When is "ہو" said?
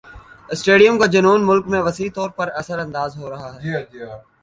3.17-3.29